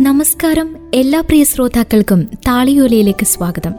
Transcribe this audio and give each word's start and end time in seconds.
നമസ്കാരം 0.00 0.76
എല്ലാ 0.94 1.20
പ്രിയ 1.20 1.44
ശ്രോതാക്കൾക്കും 1.44 2.24
താളിയോലയിലേക്ക് 2.48 3.24
സ്വാഗതം. 3.24 3.70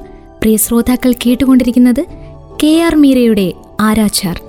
പ്രിയ 0.42 0.58
ശ്രോതാക്കൾ 0.58 1.14
കേട്ടുകൊണ്ടിരിക്കുന്നത് 1.26 2.06
കെ 2.64 2.82
ആർ 2.82 2.96
മീരയുടെ 2.96 3.54
ആരാച്ചാർ. 3.80 4.42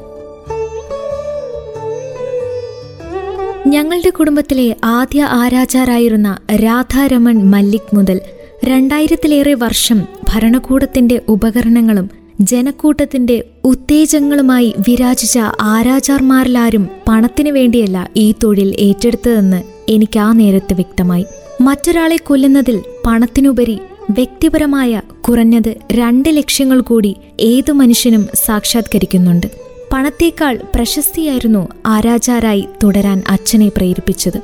ഞങ്ങളുടെ 3.66 4.10
കുടുംബത്തിലെ 4.10 4.76
ആദ്യ 4.84 5.22
ആരാചാരായിരുന്ന 5.22 6.38
രാധാരമൺ 6.54 7.50
മല്ലിക് 7.50 7.94
മുതൽ 7.94 8.20
രണ്ടായിരത്തിലേറെ 8.64 9.54
വർഷം 9.54 10.06
ഭരണകൂടത്തിന്റെ 10.28 11.20
ഉപകരണങ്ങളും 11.28 12.10
ജനക്കൂട്ടത്തിന്റെ 12.40 13.44
ഉത്തേജങ്ങളുമായി 13.64 14.74
വിരാജിച്ച 14.88 15.38
ആരാചാർമാരിലാരും 15.60 16.88
പണത്തിനു 17.08 17.50
വേണ്ടിയല്ല 17.50 18.08
ഈ 18.16 18.34
തൊഴിൽ 18.42 18.76
ഏറ്റെടുത്തതെന്ന് 18.78 19.62
എനിക്ക് 19.88 20.18
ആ 20.18 20.32
നേരത്ത് 20.32 20.74
വ്യക്തമായി. 20.74 21.26
മറ്റൊരാളെ 21.62 22.16
കൊല്ലുന്നതിൽ 22.16 22.82
പണത്തിനുപരി 23.06 23.78
വ്യക്തിപരമായ 24.10 25.00
കുറഞ്ഞത് 25.20 25.74
രണ്ട് 25.92 26.28
ലക്ഷ്യങ്ങൾ 26.28 26.80
കൂടി 26.80 27.16
ഏതു 27.40 27.72
മനുഷ്യനും 27.72 28.28
സാക്ഷാത്കരിക്കുന്നുണ്ട്. 28.34 29.46
പണത്തേക്കാൾ 29.92 30.58
പ്രശസ്തിയായിരുന്നു 30.74 31.68
ആരാചാരായി 31.86 32.68
തുടരാൻ 32.82 33.22
അച്ഛനെ 33.28 33.68
പ്രേരിപ്പിച്ചത്. 33.68 34.40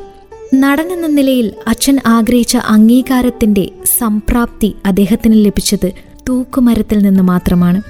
നടനെന്ന 0.55 1.07
നിലയിൽ 1.07 1.53
അച്ഛൻ 1.69 1.99
ആഗ്രഹിച്ച 2.07 2.57
അംഗീകാരത്തിന്റെ 2.57 3.69
സംപ്രാപ്തി 3.98 4.75
അദ്ദേഹത്തിന് 4.87 5.45
ലഭിച്ചത് 5.45 5.93
തൂക്കുമരത്തിൽ 6.29 6.98
നിന്ന് 6.98 7.23
മാത്രമാണ്. 7.23 7.83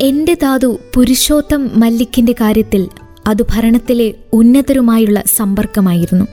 എന്റെ 0.00 0.34
ധാതു 0.34 0.78
പുരുഷോത്തം 0.94 1.70
മല്ലിക്കിന്റെ 1.80 2.32
കാര്യത്തിൽ 2.32 2.88
അത് 3.26 3.42
ഭരണത്തിലെ 3.42 4.14
ഉന്നതരുമായുള്ള 4.32 5.22
സമ്പർക്കമായിരുന്നു. 5.36 6.26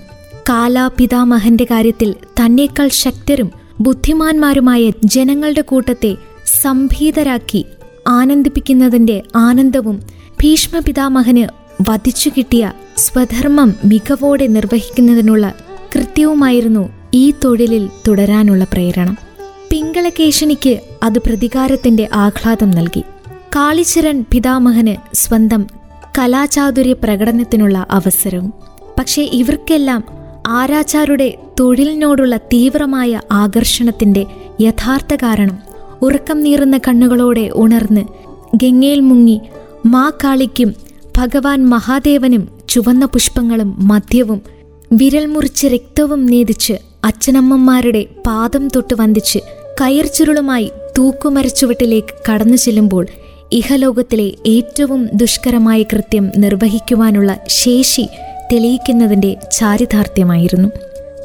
കാലാപിതാമഹന്റെ 0.50 1.64
കാര്യത്തിൽ 1.64 2.12
തന്നേക്കാൾ 2.12 2.88
ശക്തരും 2.88 3.52
ബുദ്ധിമാന്മാരുമായ 3.80 4.92
ജനങ്ങളുടെ 5.06 5.62
കൂട്ടത്തെ 5.62 6.16
സംഭീതരാക്കി 6.62 7.66
ആനന്ദിപ്പിക്കുന്നതിന്റെ 8.08 9.24
ആനന്ദവും 9.36 10.02
ഭീഷ്മപിതാമഹന് 10.44 11.48
വധിച്ചു 11.90 12.32
കിട്ടിയ 12.38 12.74
സ്വധർമ്മം 12.98 13.74
മികവോടെ 13.86 14.48
നിർവഹിക്കുന്നതിനുള്ള 14.48 15.54
കൃത്യവുമായിരുന്നു 15.96 16.90
ഈ 17.14 17.34
തൊഴിലിൽ 17.44 17.90
തുടരാനുള്ള 18.08 18.64
പ്രേരണം. 18.64 19.18
പിങ്കളകേശനിക്ക് 19.70 20.80
അത് 21.04 21.20
പ്രതികാരത്തിന്റെ 21.20 22.10
ആഹ്ലാദം 22.14 22.72
നൽകി. 22.72 23.04
കാളിചരൻ 23.56 24.26
പിതാമഹന് 24.32 25.16
സ്വന്തം 25.16 25.68
കലാചാതുര്യ 26.20 26.94
പ്രകടനത്തിനുള്ള 26.94 27.88
അവസരവും. 27.92 28.54
പക്ഷേ 29.00 29.22
ഇവർക്കെല്ലാം 29.22 30.21
ആരാച്ചാരുടെ 30.50 31.28
തൊഴിലിനോടുള്ള 31.60 32.38
തീവ്രമായ 32.54 33.20
ആകർഷണത്തിന്റെ 33.32 34.24
യഥാർത്ഥ 34.60 35.16
കാരണം 35.24 35.58
ഉറക്കം 36.02 36.44
നീറുന്ന 36.44 36.78
കണ്ണുകളോടെ 36.88 37.52
ഉണർന്ന് 37.56 38.04
ഗംഗയിൽ 38.56 39.00
മുങ്ങി 39.00 39.38
മാ 39.86 40.10
കാളിക്കും 40.24 40.70
ഭഗവാൻ 41.18 41.70
മഹാദേവനും 41.70 42.50
ചുവന്ന 42.70 43.06
പുഷ്പങ്ങളും 43.06 43.76
മദ്യവും 43.82 44.40
വിരൽ 44.92 45.26
മുറിച്ച് 45.26 45.68
രക്തവും 45.68 46.26
നീതിച്ച് 46.26 46.76
അച്ഛനമ്മമാരുടെ 47.04 48.08
പാദം 48.26 48.68
തൊട്ട് 48.68 48.94
വന്ദിച്ച് 48.94 49.40
കയർച്ചുരുളുമായി 49.82 50.72
തൂക്കുമരച്ചുവട്ടിലേക്ക് 50.98 52.16
കടന്നു 52.30 52.56
ചെല്ലുമ്പോൾ 52.56 53.06
ഇഹലോകത്തിലെ 53.52 54.34
ഏറ്റവും 54.48 55.08
ദുഷ്കരമായ 55.14 55.84
കൃത്യം 55.84 56.32
നിർവഹിക്കുവാനുള്ള 56.38 57.32
ശേഷി 57.50 58.06
തെളിയിക്കുന്നതിന്റെ 58.52 59.38
ചാരിതാർത്ഥ്യമായിരുന്നു. 59.52 60.70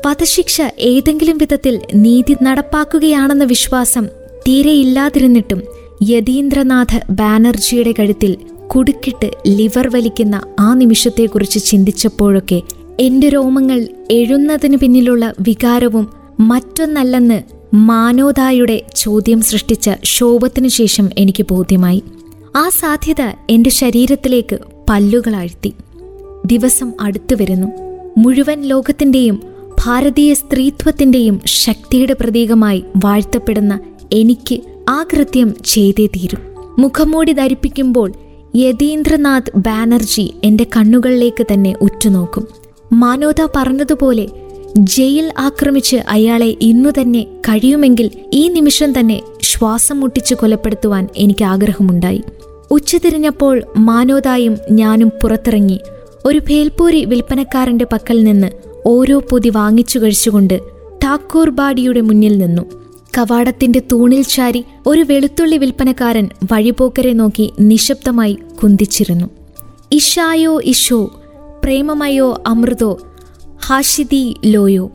വധശിക്ഷ 0.06 0.62
ഏതെങ്കിലും 0.78 1.38
വിധത്തിൽ 1.38 1.80
നീതി 1.94 2.36
നടപ്പാക്കുകയാണെന്ന 2.42 3.44
വിശ്വാസം 3.44 4.06
തീരെ 4.48 4.70
ഇല്ലാതിരുന്നിട്ടും 4.70 5.62
യതീന്ദ്രനാഥ് 6.02 7.00
ബാനർജിയുടെ 7.10 7.94
കഴുത്തിൽ 7.98 8.36
കുടുക്കിട്ട് 8.74 9.30
ലിവർ 9.48 9.88
വലിക്കുന്ന 9.88 10.42
ആ 10.60 10.74
നിമിഷത്തെക്കുറിച്ച് 10.74 11.66
ചിന്തിച്ചപ്പോഴൊക്കെ 11.66 12.62
എന്റെ 13.00 13.28
രോമങ്ങൾ 13.28 13.88
എഴുന്നതിന് 14.10 14.76
പിന്നിലുള്ള 14.76 15.34
വികാരവും 15.40 16.12
മറ്റൊന്നല്ലെന്ന് 16.40 17.42
മാനോദായുടെ 17.74 18.82
ചോദ്യം 18.96 19.40
സൃഷ്ടിച്ച 19.40 19.90
ശോഭത്തിനു 20.04 20.68
ശേഷം 20.68 21.10
എനിക്ക് 21.18 21.46
ബോധ്യമായി. 21.50 22.02
ആ 22.56 22.68
സാധ്യത 22.68 23.22
എന്റെ 23.50 23.70
ശരീരത്തിലേക്ക് 23.70 24.58
പല്ലുകളാഴ്ത്തി. 24.90 25.72
ദിവസം 26.46 26.92
അടുത്തു 27.00 27.34
വരുന്നു. 27.34 27.66
മുഴുവൻ 28.18 28.62
ലോകത്തിന്റെയും 28.62 29.42
ഭാരതീയ 29.84 30.34
സ്ത്രീത്വത്തിന്റെയും 30.34 31.40
ശക്തിയുടെ 31.46 32.16
പ്രതീകമായി 32.20 32.84
വാഴ്ത്തപ്പെടുന്ന 33.04 33.80
എനിക്ക് 34.12 34.60
ആ 34.88 35.04
കൃത്യം 35.12 35.54
ചെയ്തേ 35.64 36.06
തീരും. 36.06 36.38
മുഖംമൂടി 36.78 37.32
ധരിപ്പിക്കുമ്പോൾ 37.32 38.12
യതീന്ദ്രനാഥ് 38.56 39.52
ബാനർജി 39.56 40.34
എന്റെ 40.44 40.66
കണ്ണുകളിലേക്ക് 40.76 41.46
തന്നെ 41.52 41.76
ഉറ്റുനോക്കും. 41.80 42.48
മാനോദ 42.92 43.48
പറഞ്ഞതുപോലെ 43.56 44.28
ജയിൽ 44.78 45.32
ആക്രമിച്ച് 45.38 45.96
അയാളെ 45.96 46.56
ഇന്നു 46.60 46.90
തന്നെ 47.00 47.22
കഴിയുമെങ്കിൽ 47.22 48.10
ഈ 48.32 48.48
നിമിഷം 48.48 49.00
തന്നെ 49.00 49.20
ശ്വാസം 49.42 50.00
മുട്ടിച്ച് 50.00 50.34
കൊലപ്പെടുത്തുവാൻ 50.34 51.08
എനിക്ക് 51.16 51.44
ആഗ്രഹമുണ്ടായി. 51.44 52.22
ഉച്ചതിരിഞ്ഞപ്പോൾ 52.70 53.62
മാനോദായും 53.76 54.56
ഞാനും 54.70 55.12
പുറത്തിറങ്ങി 55.22 55.80
ഒരു 56.26 56.38
ഭേൽപൂരി 56.38 57.04
വിൽപ്പനക്കാരന്റെ 57.04 57.86
പക്കൽ 57.92 58.24
നിന്ന് 58.24 58.50
ഓരോ 58.86 59.18
പൊതി 59.18 59.48
വാങ്ങിച്ചു 59.48 59.98
കഴിച്ചുകൊണ്ട് 59.98 60.60
ഠാക്കൂർ 61.04 61.50
ബാഡിയുടെ 61.50 62.00
മുന്നിൽ 62.00 62.38
നിന്നു. 62.38 62.62
കവാടത്തിന്റെ 63.18 63.82
തൂണിൽ 63.92 64.22
ചാരി 64.22 64.64
ഒരു 64.86 65.00
വെളുത്തുള്ളി 65.00 65.56
വിൽപ്പനക്കാരൻ 65.56 66.28
വഴിപോക്കരെ 66.52 67.12
നോക്കി 67.12 67.52
നിശബ്ദമായി 67.60 68.38
കുന്തിച്ചിരുന്നു. 68.62 69.26
ഇഷായോ 69.92 70.62
ഇഷോ 70.62 71.20
പ്രേമമയോ 71.64 72.42
അമൃതോ 72.46 72.98
ഹാഷിദി 73.66 74.36
ലോയോ 74.46 74.90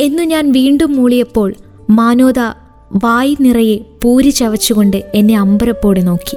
എന്നു 0.00 0.22
ഞാൻ 0.22 0.52
വീണ്ടും 0.52 0.96
മൂളിയപ്പോൾ 0.96 1.54
മാനോദ 1.90 2.38
വായി 3.04 3.36
നിറയെ 3.40 3.78
പൂരി 4.02 4.30
ചവച്ചുകൊണ്ട് 4.30 5.12
എന്നെ 5.14 5.38
അമ്പരപ്പോടെ 5.38 6.00
നോക്കി. 6.00 6.36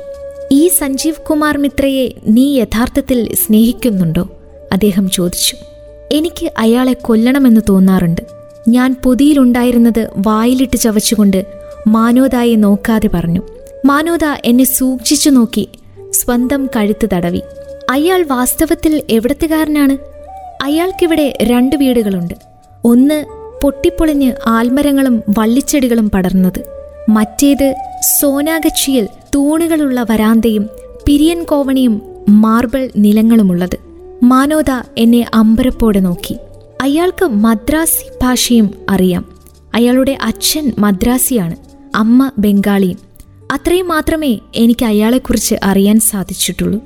ഈ 0.51 0.67
സഞ്ജീവ് 0.67 1.21
കുമാർ 1.21 1.57
മിത്രയെ 1.57 2.09
നീ 2.27 2.59
യഥാർത്ഥത്തിൽ 2.59 3.35
സ്നേഹിക്കുന്നുണ്ടോ? 3.35 4.29
അദ്ദേഹം 4.71 5.09
ചോദിച്ചു. 5.09 5.55
എനിക്ക് 6.11 6.51
അയാളെ 6.57 6.93
കൊല്ലണമെന്ന് 6.93 7.61
തോന്നാറുണ്ട്. 7.69 8.21
ഞാൻ 8.67 8.95
പൊതിയിലുണ്ടായിരുന്നത് 9.03 10.07
വായിലിട്ട് 10.17 10.77
ചവച്ചുകൊണ്ട് 10.77 11.45
മാനോദായെ 11.87 12.55
നോക്കാതെ 12.55 13.07
പറഞ്ഞു. 13.07 13.41
മാനോദ 13.85 14.25
എന്നെ 14.45 14.63
സൂക്ഷിച്ചു 14.63 15.29
നോക്കി 15.29 15.69
സ്വന്തം 16.11 16.69
കഴുത്ത് 16.75 17.09
തടവി. 17.13 17.41
അയാൾ 17.89 18.23
വാസ്തവത്തിൽ 18.23 19.03
എവിടത്തുകാരനാണ്? 19.09 19.97
അയാൾക്കിവിടെ 20.63 21.37
രണ്ട് 21.41 21.75
വീടുകളുണ്ട്. 21.75 22.33
ഒന്ന് 22.85 23.25
പൊട്ടിപ്പൊളിഞ്ഞ് 23.63 24.33
ആൽമരങ്ങളും 24.45 25.23
വള്ളിച്ചെടികളും 25.37 26.09
പടർന്നത്. 26.09 26.61
മറ്റേത് 27.09 27.75
സോനാഗച്ചിയിൽ 28.21 29.07
തൂണുകളുള്ള 29.35 30.05
വരാന്തയും 30.09 30.67
പിരിയൻ 31.05 31.43
കോവണിയും 31.43 32.01
മാർബിൾ 32.29 32.89
നിലങ്ങളുമുള്ളത്. 32.97 33.77
മാനോദ 34.23 34.71
എന്നെ 34.97 35.25
അമ്പരപ്പോടെ 35.33 35.99
നോക്കി. 35.99 36.37
അയാൾക്ക് 36.81 37.25
മദ്രാസി 37.25 38.09
ഭാഷയും 38.23 38.69
അറിയാം. 38.89 39.25
അയാളുടെ 39.73 40.17
അച്ഛൻ 40.21 40.71
മദ്രാസിയാണ് 40.79 41.55
അമ്മ 41.95 42.31
ബംഗാളിയും. 42.37 42.97
അത്രയും 43.51 43.87
മാത്രമേ 43.87 44.39
എനിക്ക് 44.55 44.85
അയാളെക്കുറിച്ച് 44.85 45.55
അറിയാൻ 45.63 45.99
സാധിച്ചിട്ടുള്ളൂ. 45.99 46.79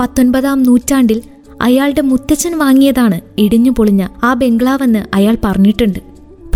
പത്തൊൻപതാം 0.00 0.62
നൂറ്റാണ്ടിൽ 0.62 1.22
അയാളുടെ 1.62 2.00
മുത്തച്ഛൻ 2.00 2.58
വാങ്ങിയതാണ് 2.58 3.20
ഇടിഞ്ഞു 3.38 3.70
പൊളിഞ്ഞ 3.70 4.08
ആ 4.24 4.34
ബംഗ്ലാവെന്ന് 4.34 5.04
അയാൾ 5.14 5.36
പറഞ്ഞിട്ടുണ്ട്. 5.44 5.98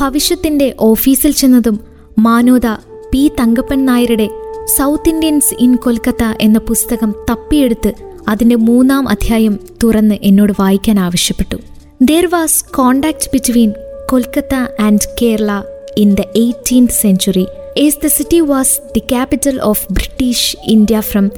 ഭവിഷ്യത്തിന്റെ 0.00 0.74
ഓഫീസിൽ 0.80 1.32
ചെന്നതും 1.32 1.80
മാനോദ 2.18 2.66
പി 3.12 3.30
തങ്കപ്പൻ 3.40 3.86
നായരുടെ 3.86 4.30
സൗത്ത് 4.68 5.08
ഇന്ത്യൻസ് 5.08 5.54
ഇൻ 5.58 5.76
കൊൽക്കത്ത 5.76 6.24
എന്ന 6.40 6.58
പുസ്തകം 6.58 7.14
തപ്പിയെടുത്ത് 7.30 7.90
അതിന്റെ 8.28 8.56
മൂന്നാം 8.56 9.08
അധ്യായം 9.08 9.60
തുറന്ന് 9.82 10.18
എന്നോട് 10.22 10.52
വായിക്കാൻ 10.60 11.00
ആവശ്യപ്പെട്ടു. 11.00 11.56
There 12.02 12.26
was 12.26 12.64
contact 12.70 13.30
between 13.32 13.74
Kolkata 14.06 14.54
and 14.80 15.00
Kerala 15.22 15.52
in 15.96 16.14
the 16.14 16.20
eighteen 16.36 16.86
century 16.86 17.46
as 17.76 17.98
the 18.02 18.06
city 18.06 18.40
was 18.40 18.80
the 18.94 18.98
capital 18.98 19.60
of 19.60 19.92
British 19.92 20.56
India 20.66 21.00
from 21.00 21.30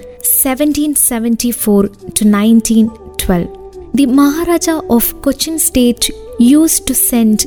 seventeen 0.43 0.95
seventy 0.95 1.51
four 1.51 1.91
to 2.21 2.25
nineteen 2.25 2.89
twelve 3.23 3.49
the 3.95 4.05
Maharaja 4.05 4.71
of 4.89 5.15
Cochin 5.15 5.59
state 5.59 6.15
used 6.43 6.83
to 6.89 6.93
send 6.93 7.47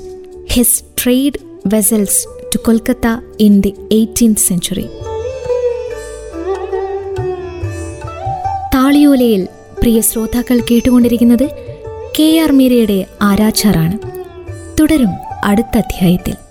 his 0.50 0.83
trade 1.03 1.39
vessels 1.68 2.27
to 2.56 2.59
Kolkata 2.65 3.07
in 3.39 3.59
the 3.59 3.73
eighteen 3.91 4.35
century 4.35 4.88
താളിയോലയിൽ 8.97 9.45
പ്രിയ 9.79 10.01
ശ്രോതാക്കൾ 10.01 10.61
കേട്ടുകൊണ്ടിരിക്കുന്നത് 10.71 11.44
K 12.19 12.38
R 12.38 12.51
മീരയുടെ 12.51 13.05
ആരാച്ചാറാണ്. 13.21 13.97
തുടരും 14.79 15.11
അടുത്ത 15.44 15.77
അധ്യായത്തിൽ. 15.77 16.46